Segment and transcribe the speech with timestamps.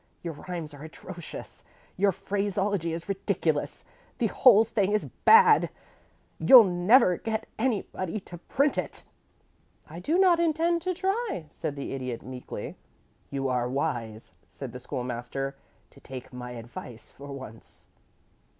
[0.23, 1.63] Your rhymes are atrocious.
[1.95, 3.85] Your phraseology is ridiculous.
[4.17, 5.69] The whole thing is bad.
[6.39, 9.03] You'll never get anybody to print it."
[9.87, 12.77] "I do not intend to try," said the Idiot, meekly.
[13.29, 15.55] "You are wise," said the School master,
[15.91, 17.85] "to take my advice for once."